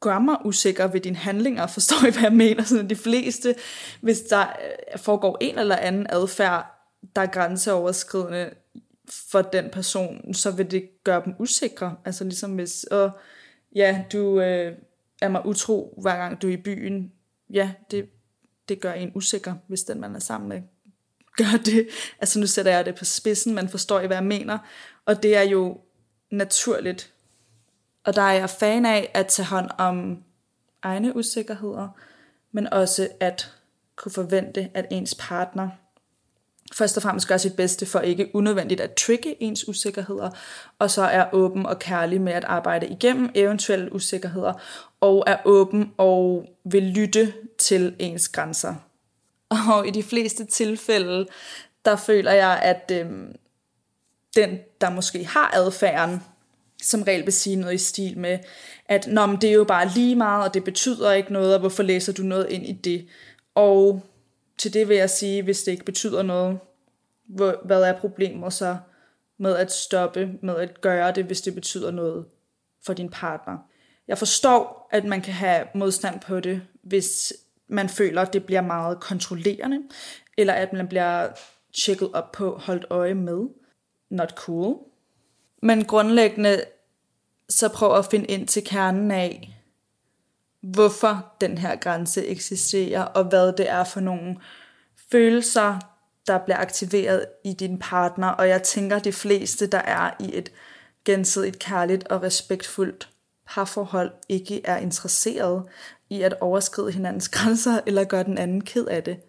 gør 0.00 0.18
mig 0.18 0.36
usikker 0.44 0.86
ved 0.86 1.00
dine 1.00 1.16
handlinger, 1.16 1.66
forstår 1.76 2.06
I, 2.06 2.10
hvad 2.10 2.22
jeg 2.22 2.32
mener? 2.32 2.64
Sådan 2.64 2.90
de 2.90 2.96
fleste, 2.96 3.54
hvis 4.00 4.20
der 4.20 4.40
øh, 4.40 4.98
foregår 4.98 5.38
en 5.40 5.58
eller 5.58 5.76
anden 5.76 6.06
adfærd, 6.10 6.66
der 7.16 7.22
er 7.22 7.26
grænseoverskridende 7.26 8.50
for 9.30 9.42
den 9.42 9.70
person, 9.70 10.34
så 10.34 10.50
vil 10.50 10.70
det 10.70 10.88
gøre 11.04 11.22
dem 11.24 11.34
usikre. 11.38 11.96
Altså 12.04 12.24
ligesom 12.24 12.54
hvis, 12.54 12.84
og 12.84 13.10
ja, 13.74 14.04
du 14.12 14.40
øh, 14.40 14.76
er 15.22 15.28
mig 15.28 15.46
utro, 15.46 15.98
hver 16.02 16.16
gang 16.16 16.42
du 16.42 16.48
er 16.48 16.52
i 16.52 16.56
byen. 16.56 17.12
Ja, 17.52 17.72
det, 17.90 18.08
det 18.68 18.80
gør 18.80 18.92
en 18.92 19.12
usikker, 19.14 19.54
hvis 19.66 19.82
den, 19.82 20.00
man 20.00 20.14
er 20.14 20.20
sammen 20.20 20.48
med, 20.48 20.62
gør 21.38 21.58
det. 21.64 21.88
Altså 22.20 22.40
nu 22.40 22.46
sætter 22.46 22.72
jeg 22.72 22.86
det 22.86 22.94
på 22.94 23.04
spidsen, 23.04 23.54
man 23.54 23.68
forstår 23.68 24.00
I, 24.00 24.06
hvad 24.06 24.16
jeg 24.16 24.26
mener. 24.26 24.58
Og 25.06 25.22
det 25.22 25.36
er 25.36 25.42
jo 25.42 25.80
naturligt 26.30 27.12
og 28.04 28.16
der 28.16 28.22
er 28.22 28.32
jeg 28.32 28.50
fan 28.50 28.86
af 28.86 29.10
at 29.14 29.26
tage 29.26 29.46
hånd 29.46 29.70
om 29.78 30.22
egne 30.82 31.16
usikkerheder, 31.16 31.88
men 32.52 32.72
også 32.72 33.08
at 33.20 33.52
kunne 33.96 34.12
forvente, 34.12 34.70
at 34.74 34.86
ens 34.90 35.14
partner 35.14 35.68
først 36.72 36.96
og 36.96 37.02
fremmest 37.02 37.28
gør 37.28 37.36
sit 37.36 37.56
bedste 37.56 37.86
for 37.86 38.00
ikke 38.00 38.30
unødvendigt 38.34 38.80
at 38.80 38.94
trigge 38.94 39.42
ens 39.42 39.68
usikkerheder, 39.68 40.30
og 40.78 40.90
så 40.90 41.02
er 41.02 41.26
åben 41.32 41.66
og 41.66 41.78
kærlig 41.78 42.20
med 42.20 42.32
at 42.32 42.44
arbejde 42.44 42.88
igennem 42.88 43.30
eventuelle 43.34 43.92
usikkerheder, 43.92 44.52
og 45.00 45.24
er 45.26 45.36
åben 45.44 45.92
og 45.96 46.46
vil 46.64 46.82
lytte 46.82 47.34
til 47.58 47.96
ens 47.98 48.28
grænser. 48.28 48.74
Og 49.48 49.88
i 49.88 49.90
de 49.90 50.02
fleste 50.02 50.44
tilfælde, 50.44 51.26
der 51.84 51.96
føler 51.96 52.32
jeg, 52.32 52.60
at 52.62 52.92
øhm, 52.94 53.36
den, 54.36 54.58
der 54.80 54.90
måske 54.90 55.24
har 55.24 55.50
adfærden, 55.54 56.22
som 56.82 57.02
regel 57.02 57.24
vil 57.24 57.32
sige 57.32 57.56
noget 57.56 57.74
i 57.74 57.78
stil 57.78 58.18
med, 58.18 58.38
at 58.86 59.06
Nå, 59.06 59.26
men 59.26 59.36
det 59.40 59.50
er 59.50 59.54
jo 59.54 59.64
bare 59.64 59.88
lige 59.88 60.16
meget, 60.16 60.48
og 60.48 60.54
det 60.54 60.64
betyder 60.64 61.12
ikke 61.12 61.32
noget, 61.32 61.54
og 61.54 61.60
hvorfor 61.60 61.82
læser 61.82 62.12
du 62.12 62.22
noget 62.22 62.46
ind 62.50 62.66
i 62.66 62.72
det? 62.72 63.08
Og 63.54 64.02
til 64.58 64.74
det 64.74 64.88
vil 64.88 64.96
jeg 64.96 65.10
sige, 65.10 65.42
hvis 65.42 65.62
det 65.62 65.72
ikke 65.72 65.84
betyder 65.84 66.22
noget, 66.22 66.58
hvad 67.64 67.82
er 67.82 67.98
problemet 67.98 68.52
så 68.52 68.76
med 69.38 69.56
at 69.56 69.72
stoppe, 69.72 70.30
med 70.42 70.56
at 70.56 70.80
gøre 70.80 71.12
det, 71.12 71.24
hvis 71.24 71.40
det 71.40 71.54
betyder 71.54 71.90
noget 71.90 72.24
for 72.86 72.92
din 72.92 73.10
partner? 73.10 73.58
Jeg 74.08 74.18
forstår, 74.18 74.88
at 74.90 75.04
man 75.04 75.20
kan 75.20 75.34
have 75.34 75.66
modstand 75.74 76.20
på 76.20 76.40
det, 76.40 76.62
hvis 76.82 77.32
man 77.68 77.88
føler, 77.88 78.22
at 78.22 78.32
det 78.32 78.44
bliver 78.44 78.60
meget 78.60 79.00
kontrollerende, 79.00 79.82
eller 80.36 80.52
at 80.52 80.72
man 80.72 80.88
bliver 80.88 81.28
tjekket 81.82 82.10
op 82.12 82.32
på, 82.32 82.56
holdt 82.56 82.86
øje 82.90 83.14
med. 83.14 83.48
Not 84.10 84.30
cool. 84.30 84.89
Men 85.60 85.84
grundlæggende 85.84 86.64
så 87.48 87.68
prøv 87.68 87.98
at 87.98 88.06
finde 88.06 88.26
ind 88.26 88.48
til 88.48 88.64
kernen 88.64 89.10
af, 89.10 89.56
hvorfor 90.60 91.32
den 91.40 91.58
her 91.58 91.76
grænse 91.76 92.26
eksisterer, 92.26 93.02
og 93.02 93.24
hvad 93.24 93.52
det 93.52 93.70
er 93.70 93.84
for 93.84 94.00
nogle 94.00 94.36
følelser, 95.12 95.78
der 96.26 96.38
bliver 96.38 96.56
aktiveret 96.56 97.26
i 97.44 97.52
din 97.52 97.78
partner. 97.78 98.28
Og 98.28 98.48
jeg 98.48 98.62
tænker, 98.62 98.98
de 98.98 99.12
fleste, 99.12 99.66
der 99.66 99.78
er 99.78 100.10
i 100.20 100.30
et 100.36 100.52
gensidigt 101.04 101.58
kærligt 101.58 102.08
og 102.08 102.22
respektfuldt 102.22 103.08
parforhold, 103.48 104.12
ikke 104.28 104.60
er 104.64 104.76
interesseret 104.76 105.64
i 106.10 106.22
at 106.22 106.34
overskride 106.40 106.92
hinandens 106.92 107.28
grænser 107.38 107.80
eller 107.86 108.04
gøre 108.04 108.24
den 108.24 108.38
anden 108.38 108.60
ked 108.60 108.86
af 108.86 109.02
det. 109.04 109.20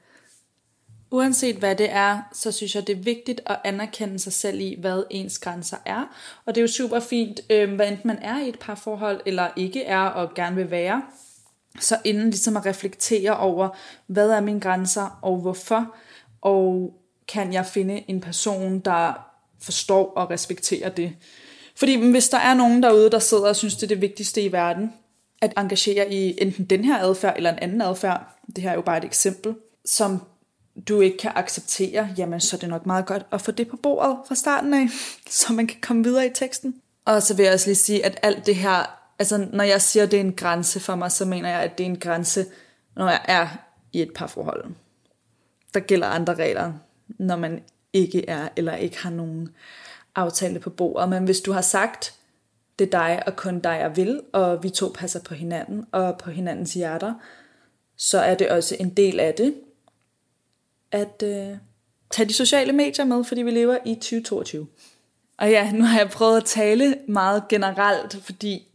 Uanset 1.12 1.56
hvad 1.56 1.75
det 1.75 1.91
er, 1.91 2.22
så 2.34 2.51
synes 2.51 2.75
jeg, 2.75 2.88
det 2.88 2.98
er 2.98 3.01
vigtigt 3.01 3.41
at 3.46 3.60
anerkende 3.63 4.20
sig 4.20 4.34
selv 4.34 4.60
i, 4.60 4.75
hvad 4.80 5.03
ens 5.10 5.39
grænser 5.39 5.77
er. 5.86 6.03
Og 6.46 6.56
det 6.56 6.62
er 6.62 6.63
jo 6.63 6.68
super 6.68 7.00
fint, 7.00 7.41
øh, 7.50 7.74
hvad 7.74 7.88
enten 7.88 8.08
man 8.08 8.20
er 8.22 8.39
i 8.39 8.50
et 8.50 8.60
par 8.60 8.75
forhold 8.75 9.22
eller 9.25 9.50
ikke 9.56 9.84
er 9.84 10.01
og 10.01 10.34
gerne 10.34 10.56
vil 10.56 10.72
være. 10.72 11.03
Så 11.80 11.98
inden 12.03 12.30
ligesom 12.30 12.58
at 12.58 12.65
reflektere 12.65 13.38
over, 13.38 13.70
hvad 14.08 14.30
er 14.30 14.41
mine 14.41 14.60
grænser 14.60 15.20
og 15.22 15.38
hvorfor, 15.38 15.96
og 16.41 16.94
kan 17.27 17.53
jeg 17.53 17.65
finde 17.65 18.03
en 18.08 18.22
person, 18.22 18.80
der 18.80 19.13
forstår 19.62 20.13
og 20.15 20.30
respekterer 20.30 20.89
det. 20.89 21.13
Fordi 21.75 22.10
hvis 22.12 22.30
der 22.30 22.38
er 22.38 22.53
nogen 22.53 22.84
derude, 22.84 23.10
der 23.10 23.20
sidder 23.20 23.50
og 23.50 23.56
synes, 23.56 23.75
det 23.75 23.84
er 23.84 23.88
det 23.88 24.01
vigtigste 24.01 24.41
i 24.41 24.51
verden, 24.51 24.94
at 25.41 25.53
engagere 25.58 26.13
i 26.13 26.38
enten 26.41 26.65
den 26.65 26.86
her 26.86 27.00
adfærd 27.00 27.34
eller 27.38 27.51
en 27.51 27.60
anden 27.60 27.82
adfærd, 27.82 28.38
det 28.56 28.63
her 28.63 28.72
er 28.72 28.75
jo 28.75 28.82
bare 28.82 28.98
et 28.98 29.03
eksempel, 29.03 29.56
som 29.86 30.22
du 30.88 31.02
ikke 31.02 31.18
kan 31.18 31.32
acceptere, 31.36 32.10
jamen 32.18 32.40
så 32.40 32.56
er 32.56 32.60
det 32.60 32.70
nok 32.70 32.86
meget 32.86 33.06
godt 33.06 33.26
at 33.32 33.42
få 33.42 33.52
det 33.52 33.68
på 33.68 33.78
bordet 33.78 34.18
fra 34.28 34.36
starten 34.36 34.74
af, 34.74 34.88
så 35.30 35.54
man 35.54 35.68
kan 35.68 35.82
komme 35.82 36.04
videre 36.04 36.26
i 36.26 36.30
teksten. 36.34 36.76
Og 37.06 37.24
så 37.24 37.36
vil 37.36 37.44
jeg 37.44 37.54
også 37.54 37.68
lige 37.68 37.76
sige, 37.76 38.06
at 38.06 38.20
alt 38.22 38.46
det 38.46 38.56
her, 38.56 39.00
altså 39.20 39.48
når 39.54 39.64
jeg 39.64 39.82
siger, 39.82 40.04
at 40.04 40.12
det 40.12 40.18
er 40.18 40.22
en 40.22 40.34
grænse 40.34 40.80
for 40.80 40.96
mig, 40.96 41.12
så 41.12 41.26
mener 41.26 41.50
jeg, 41.50 41.62
at 41.62 41.78
det 41.78 41.84
er 41.84 41.90
en 41.90 42.00
grænse, 42.00 42.46
når 42.96 43.10
jeg 43.10 43.22
er 43.26 43.48
i 43.94 44.02
et 44.02 44.14
par 44.16 44.28
forhold. 44.28 44.66
Der 45.74 45.80
gælder 45.80 46.08
andre 46.08 46.36
regler, 46.36 46.74
når 47.08 47.36
man 47.36 47.62
ikke 47.94 48.30
er, 48.30 48.50
eller 48.56 48.76
ikke 48.76 48.98
har 48.98 49.10
nogen 49.10 49.50
aftale 50.16 50.60
på 50.60 50.70
bordet. 50.70 51.10
Men 51.10 51.24
hvis 51.24 51.42
du 51.42 51.52
har 51.52 51.62
sagt, 51.62 52.16
det 52.80 52.86
er 52.86 53.00
dig 53.00 53.24
og 53.26 53.36
kun 53.36 53.60
dig 53.60 53.78
jeg 53.82 53.96
vil, 53.96 54.22
og 54.34 54.64
vi 54.64 54.70
to 54.70 54.92
passer 54.96 55.20
på 55.20 55.34
hinanden 55.34 55.86
og 55.92 56.18
på 56.18 56.32
hinandens 56.32 56.74
hjerter, 56.74 57.14
så 57.98 58.20
er 58.20 58.36
det 58.36 58.50
også 58.50 58.76
en 58.80 58.90
del 58.90 59.20
af 59.20 59.34
det, 59.34 59.56
at 60.92 61.24
øh, 61.24 61.58
tage 62.12 62.30
de 62.30 62.34
sociale 62.34 62.74
medier 62.74 63.06
med, 63.06 63.24
fordi 63.24 63.42
vi 63.42 63.52
lever 63.52 63.78
i 63.86 63.96
2022. 63.96 64.68
Og 65.38 65.50
ja, 65.50 65.72
nu 65.72 65.84
har 65.84 66.00
jeg 66.00 66.10
prøvet 66.10 66.38
at 66.38 66.46
tale 66.46 66.98
meget 67.08 67.44
generelt, 67.50 68.18
fordi 68.24 68.68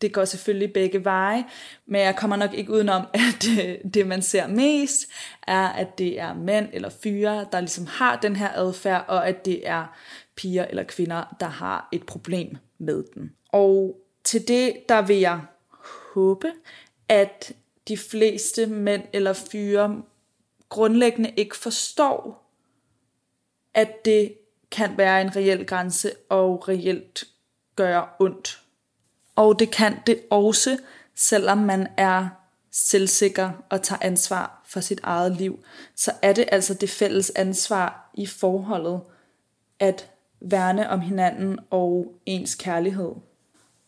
det 0.00 0.12
går 0.12 0.24
selvfølgelig 0.24 0.72
begge 0.72 1.04
veje, 1.04 1.44
men 1.86 2.00
jeg 2.00 2.16
kommer 2.16 2.36
nok 2.36 2.54
ikke 2.54 2.72
udenom, 2.72 3.02
at 3.14 3.48
øh, 3.60 3.92
det 3.94 4.06
man 4.06 4.22
ser 4.22 4.46
mest, 4.46 5.06
er, 5.46 5.68
at 5.68 5.98
det 5.98 6.20
er 6.20 6.34
mænd 6.34 6.68
eller 6.72 6.88
fyre, 7.02 7.46
der 7.52 7.60
ligesom 7.60 7.86
har 7.86 8.16
den 8.16 8.36
her 8.36 8.50
adfærd, 8.54 9.04
og 9.08 9.28
at 9.28 9.44
det 9.44 9.68
er 9.68 9.96
piger 10.36 10.64
eller 10.64 10.82
kvinder, 10.82 11.36
der 11.40 11.46
har 11.46 11.88
et 11.92 12.06
problem 12.06 12.56
med 12.78 13.04
den. 13.14 13.32
Og 13.48 14.00
til 14.24 14.48
det, 14.48 14.74
der 14.88 15.02
vil 15.02 15.16
jeg 15.16 15.40
håbe, 16.14 16.52
at 17.08 17.52
de 17.88 17.96
fleste 17.96 18.66
mænd 18.66 19.02
eller 19.12 19.32
fyre 19.32 20.02
grundlæggende 20.68 21.30
ikke 21.36 21.56
forstår, 21.56 22.50
at 23.74 24.04
det 24.04 24.34
kan 24.70 24.96
være 24.98 25.20
en 25.20 25.36
reel 25.36 25.66
grænse 25.66 26.12
og 26.28 26.68
reelt 26.68 27.24
gøre 27.76 28.06
ondt. 28.18 28.60
Og 29.36 29.58
det 29.58 29.70
kan 29.70 29.96
det 30.06 30.20
også, 30.30 30.78
selvom 31.14 31.58
man 31.58 31.88
er 31.96 32.28
selvsikker 32.70 33.50
og 33.70 33.82
tager 33.82 33.98
ansvar 34.02 34.62
for 34.66 34.80
sit 34.80 35.00
eget 35.02 35.36
liv, 35.36 35.64
så 35.94 36.12
er 36.22 36.32
det 36.32 36.44
altså 36.52 36.74
det 36.74 36.90
fælles 36.90 37.30
ansvar 37.30 38.10
i 38.14 38.26
forholdet 38.26 39.00
at 39.78 40.10
værne 40.40 40.90
om 40.90 41.00
hinanden 41.00 41.58
og 41.70 42.14
ens 42.26 42.54
kærlighed. 42.54 43.12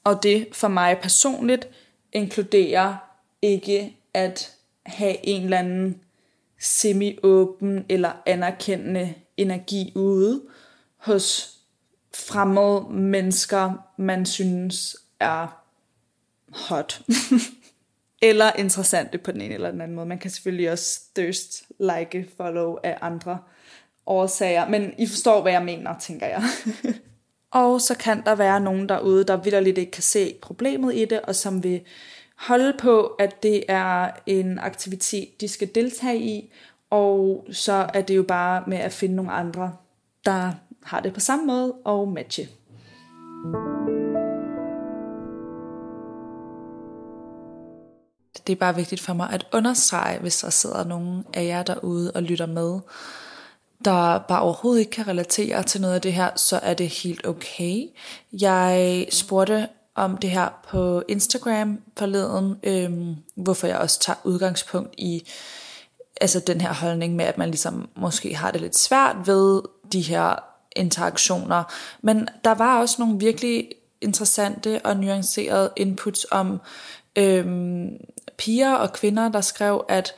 Og 0.04 0.22
det 0.22 0.48
for 0.52 0.68
mig 0.68 0.98
personligt 1.02 1.68
inkluderer 2.12 2.96
ikke 3.42 3.96
at 4.14 4.56
have 4.86 5.26
en 5.26 5.42
eller 5.42 5.58
anden 5.58 6.00
semi-åben 6.60 7.84
eller 7.88 8.12
anerkendende 8.26 9.14
energi 9.36 9.92
ude 9.94 10.42
hos 10.96 11.56
fremmede 12.14 12.86
mennesker, 12.90 13.72
man 13.96 14.26
synes 14.26 14.96
er 15.20 15.62
hot. 16.52 17.02
eller 18.22 18.52
interessante 18.52 19.18
på 19.18 19.32
den 19.32 19.40
ene 19.40 19.54
eller 19.54 19.70
den 19.70 19.80
anden 19.80 19.94
måde. 19.94 20.06
Man 20.06 20.18
kan 20.18 20.30
selvfølgelig 20.30 20.70
også 20.70 21.00
thirst, 21.14 21.62
like, 21.78 22.28
follow 22.36 22.76
af 22.82 22.98
andre 23.00 23.38
årsager, 24.06 24.68
men 24.68 24.94
I 24.98 25.06
forstår, 25.06 25.42
hvad 25.42 25.52
jeg 25.52 25.64
mener, 25.64 25.98
tænker 25.98 26.26
jeg. 26.26 26.42
og 27.62 27.80
så 27.80 27.94
kan 27.94 28.22
der 28.24 28.34
være 28.34 28.60
nogen 28.60 28.88
derude, 28.88 29.24
der 29.24 29.36
vidderligt 29.36 29.78
ikke 29.78 29.92
kan 29.92 30.02
se 30.02 30.34
problemet 30.42 30.94
i 30.94 31.04
det, 31.04 31.20
og 31.20 31.36
som 31.36 31.64
vil 31.64 31.80
holde 32.38 32.72
på, 32.78 33.06
at 33.06 33.42
det 33.42 33.64
er 33.68 34.10
en 34.26 34.58
aktivitet, 34.58 35.40
de 35.40 35.48
skal 35.48 35.74
deltage 35.74 36.18
i, 36.18 36.52
og 36.90 37.46
så 37.52 37.90
er 37.94 38.00
det 38.00 38.16
jo 38.16 38.22
bare 38.22 38.64
med 38.66 38.78
at 38.78 38.92
finde 38.92 39.14
nogle 39.14 39.32
andre, 39.32 39.72
der 40.24 40.52
har 40.82 41.00
det 41.00 41.14
på 41.14 41.20
samme 41.20 41.46
måde 41.46 41.72
og 41.84 42.08
matche. 42.08 42.48
Det 48.46 48.52
er 48.52 48.56
bare 48.56 48.76
vigtigt 48.76 49.00
for 49.00 49.14
mig 49.14 49.30
at 49.32 49.46
understrege, 49.52 50.18
hvis 50.18 50.38
der 50.38 50.50
sidder 50.50 50.84
nogen 50.84 51.24
af 51.34 51.44
jer 51.44 51.62
derude 51.62 52.12
og 52.12 52.22
lytter 52.22 52.46
med, 52.46 52.80
der 53.84 54.18
bare 54.18 54.40
overhovedet 54.40 54.80
ikke 54.80 54.90
kan 54.90 55.08
relatere 55.08 55.62
til 55.62 55.80
noget 55.80 55.94
af 55.94 56.00
det 56.00 56.12
her, 56.12 56.30
så 56.36 56.56
er 56.62 56.74
det 56.74 56.88
helt 56.88 57.26
okay. 57.26 57.82
Jeg 58.32 59.06
spurgte 59.10 59.68
om 59.96 60.16
det 60.16 60.30
her 60.30 60.48
på 60.68 61.02
Instagram 61.08 61.78
forleden, 61.98 62.56
øhm, 62.62 63.16
hvorfor 63.34 63.66
jeg 63.66 63.78
også 63.78 64.00
tager 64.00 64.16
udgangspunkt 64.24 64.94
i 64.98 65.28
altså 66.20 66.40
den 66.40 66.60
her 66.60 66.74
holdning 66.74 67.16
med, 67.16 67.24
at 67.24 67.38
man 67.38 67.48
ligesom 67.48 67.88
måske 67.96 68.36
har 68.36 68.50
det 68.50 68.60
lidt 68.60 68.78
svært 68.78 69.16
ved 69.26 69.62
de 69.92 70.00
her 70.00 70.34
interaktioner. 70.76 71.64
Men 72.02 72.28
der 72.44 72.54
var 72.54 72.80
også 72.80 72.96
nogle 72.98 73.18
virkelig 73.18 73.68
interessante 74.00 74.80
og 74.84 74.96
nuancerede 74.96 75.70
inputs 75.76 76.26
om 76.30 76.60
øhm, 77.16 77.88
piger 78.38 78.74
og 78.74 78.92
kvinder, 78.92 79.28
der 79.28 79.40
skrev, 79.40 79.84
at 79.88 80.14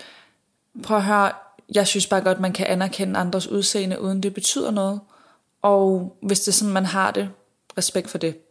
prøv 0.83 0.97
at 0.97 1.05
høre, 1.05 1.33
jeg 1.75 1.87
synes 1.87 2.07
bare 2.07 2.21
godt, 2.21 2.41
man 2.41 2.53
kan 2.53 2.67
anerkende 2.67 3.21
andres 3.21 3.47
udseende, 3.47 4.01
uden 4.01 4.23
det 4.23 4.35
betyder 4.35 4.71
noget. 4.71 5.01
Og 5.63 6.17
hvis 6.23 6.41
det 6.41 6.49
er 6.49 6.53
sådan, 6.53 6.75
man 6.75 6.87
har 6.87 7.11
det, 7.11 7.31
respekt 7.79 8.11
for 8.11 8.19
det. 8.19 8.48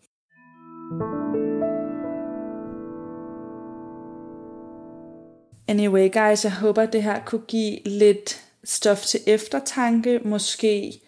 Anyway 5.68 6.12
guys, 6.14 6.44
jeg 6.44 6.54
håber, 6.54 6.82
at 6.82 6.94
det 6.94 7.04
her 7.04 7.20
kunne 7.26 7.42
give 7.48 7.80
lidt 7.86 8.42
stof 8.64 9.02
til 9.02 9.20
eftertanke, 9.28 10.20
måske 10.26 11.02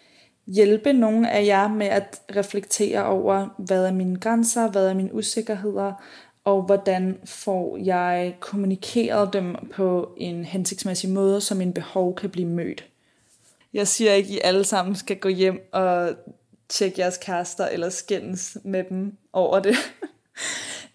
hjælpe 0.46 0.92
nogle 0.92 1.30
af 1.30 1.46
jer 1.46 1.68
med 1.68 1.86
at 1.86 2.20
reflektere 2.36 3.04
over, 3.04 3.48
hvad 3.58 3.86
er 3.86 3.92
mine 3.92 4.20
grænser, 4.20 4.70
hvad 4.70 4.88
er 4.88 4.94
mine 4.94 5.14
usikkerheder, 5.14 5.92
og 6.44 6.62
hvordan 6.62 7.18
får 7.24 7.76
jeg 7.76 8.36
kommunikeret 8.40 9.32
dem 9.32 9.56
på 9.74 10.14
en 10.16 10.44
hensigtsmæssig 10.44 11.10
måde, 11.10 11.40
så 11.40 11.54
min 11.54 11.72
behov 11.72 12.14
kan 12.14 12.30
blive 12.30 12.48
mødt. 12.48 12.84
Jeg 13.74 13.88
siger 13.88 14.12
ikke, 14.12 14.28
at 14.28 14.34
I 14.34 14.40
alle 14.44 14.64
sammen 14.64 14.96
skal 14.96 15.16
gå 15.16 15.28
hjem 15.28 15.68
og 15.72 16.14
tjekke 16.70 17.00
jeres 17.00 17.18
kærester 17.18 17.66
eller 17.66 17.90
skændes 17.90 18.58
med 18.64 18.84
dem 18.84 19.16
over 19.32 19.60
det. 19.60 19.76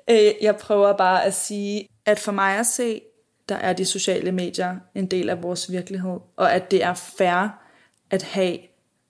Øh, 0.09 0.31
jeg 0.41 0.55
prøver 0.55 0.97
bare 0.97 1.25
at 1.25 1.33
sige, 1.33 1.87
at 2.05 2.19
for 2.19 2.31
mig 2.31 2.57
at 2.57 2.65
se, 2.65 3.01
der 3.49 3.55
er 3.55 3.73
de 3.73 3.85
sociale 3.85 4.31
medier 4.31 4.75
en 4.95 5.05
del 5.05 5.29
af 5.29 5.43
vores 5.43 5.71
virkelighed, 5.71 6.19
og 6.35 6.53
at 6.53 6.71
det 6.71 6.83
er 6.83 6.93
fair 6.93 7.61
at 8.09 8.23
have 8.23 8.57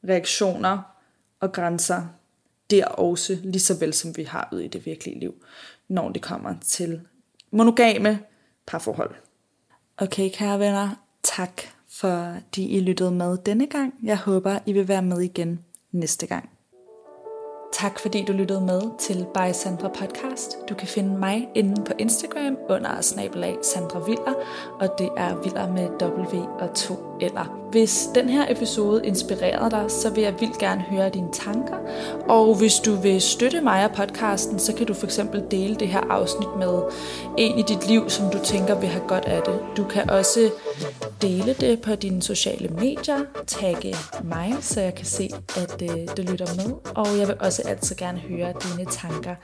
reaktioner 0.10 0.82
og 1.39 1.51
grænser 1.51 2.01
der 2.69 2.86
også, 2.86 3.38
lige 3.43 3.60
så 3.60 3.80
vel 3.80 3.93
som 3.93 4.17
vi 4.17 4.23
har 4.23 4.49
ude 4.51 4.65
i 4.65 4.67
det 4.67 4.86
virkelige 4.86 5.19
liv 5.19 5.34
når 5.88 6.10
det 6.10 6.21
kommer 6.21 6.56
til 6.62 7.01
monogame 7.51 8.19
parforhold. 8.67 9.15
Okay, 9.97 10.30
kære 10.34 10.60
venner, 10.60 10.89
tak 11.23 11.62
fordi 11.89 12.67
I 12.67 12.80
lyttede 12.80 13.12
med 13.12 13.38
denne 13.38 13.67
gang. 13.67 13.93
Jeg 14.04 14.17
håber, 14.17 14.60
I 14.65 14.73
vil 14.73 14.88
være 14.88 15.01
med 15.01 15.21
igen 15.21 15.65
næste 15.91 16.28
gang. 16.28 16.49
Tak 17.79 17.99
fordi 17.99 18.25
du 18.25 18.33
lyttede 18.33 18.61
med 18.61 18.81
til 18.99 19.25
By 19.33 19.53
Sandra 19.53 19.88
Podcast. 19.88 20.57
Du 20.69 20.75
kan 20.75 20.88
finde 20.88 21.17
mig 21.17 21.49
inde 21.55 21.83
på 21.83 21.93
Instagram 21.99 22.57
under 22.69 23.01
snabelag 23.01 23.55
Sandra 23.63 23.99
Viller, 23.99 24.33
og 24.79 24.89
det 24.97 25.09
er 25.17 25.35
Viller 25.43 25.71
med 25.71 25.89
W 26.01 26.38
og 26.59 26.75
to 26.75 26.95
eller. 27.21 27.65
Hvis 27.71 28.09
den 28.15 28.29
her 28.29 28.51
episode 28.51 29.05
inspirerede 29.05 29.71
dig, 29.71 29.91
så 29.91 30.09
vil 30.09 30.23
jeg 30.23 30.33
vildt 30.39 30.57
gerne 30.57 30.81
høre 30.81 31.09
dine 31.09 31.31
tanker. 31.33 31.77
Og 32.29 32.55
hvis 32.57 32.75
du 32.75 32.95
vil 32.95 33.21
støtte 33.21 33.61
mig 33.61 33.85
og 33.85 33.91
podcasten, 33.95 34.59
så 34.59 34.73
kan 34.75 34.85
du 34.85 34.93
for 34.93 35.05
eksempel 35.05 35.43
dele 35.51 35.75
det 35.75 35.88
her 35.88 36.01
afsnit 36.09 36.49
med 36.59 36.81
en 37.38 37.59
i 37.59 37.61
dit 37.61 37.88
liv, 37.88 38.09
som 38.09 38.29
du 38.29 38.38
tænker 38.43 38.79
vil 38.79 38.89
have 38.89 39.07
godt 39.07 39.25
af 39.25 39.41
det. 39.45 39.59
Du 39.77 39.83
kan 39.83 40.09
også 40.09 40.51
dele 41.21 41.53
det 41.53 41.81
på 41.81 41.95
dine 41.95 42.21
sociale 42.21 42.69
medier, 42.69 43.19
tagge 43.47 43.95
mig, 44.23 44.53
så 44.61 44.81
jeg 44.81 44.95
kan 44.95 45.05
se, 45.05 45.29
at 45.57 45.81
øh, 45.81 46.25
lytter 46.29 46.55
med. 46.55 46.73
Og 46.95 47.17
jeg 47.19 47.27
vil 47.27 47.35
også 47.39 47.61
altid 47.67 47.95
gerne 47.95 48.19
høre 48.19 48.54
dine 48.63 48.86
tanker 48.91 49.36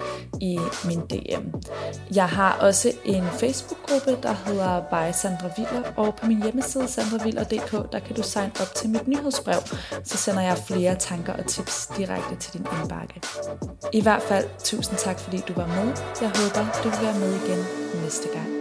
i 0.41 0.59
min 0.85 0.99
DM. 0.99 1.45
Jeg 2.15 2.29
har 2.29 2.57
også 2.59 2.91
en 3.05 3.23
Facebook-gruppe, 3.23 4.17
der 4.23 4.33
hedder 4.45 4.81
By 4.81 5.13
Sandra 5.13 5.49
Viller, 5.57 5.91
og 5.97 6.15
på 6.15 6.27
min 6.27 6.43
hjemmeside 6.43 6.87
sandraviller.dk, 6.87 7.91
der 7.91 7.99
kan 7.99 8.15
du 8.15 8.23
signe 8.23 8.51
op 8.61 8.75
til 8.75 8.89
mit 8.89 9.07
nyhedsbrev, 9.07 9.61
så 10.03 10.17
sender 10.17 10.41
jeg 10.41 10.57
flere 10.57 10.95
tanker 10.95 11.33
og 11.33 11.45
tips 11.45 11.87
direkte 11.97 12.35
til 12.35 12.53
din 12.53 12.65
indbakke. 12.81 13.21
I 13.93 14.01
hvert 14.01 14.21
fald, 14.21 14.45
tusind 14.63 14.97
tak 14.97 15.19
fordi 15.19 15.37
du 15.47 15.53
var 15.53 15.67
med. 15.67 15.87
Jeg 16.21 16.31
håber, 16.39 16.81
du 16.83 16.89
vil 16.89 17.01
være 17.01 17.19
med 17.19 17.33
igen 17.35 17.65
næste 18.03 18.27
gang. 18.33 18.60